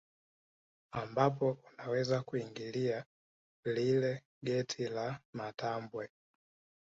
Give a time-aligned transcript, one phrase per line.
[0.91, 3.05] Ambapo unaweza kuingilia
[3.65, 6.09] lile geti la matambwe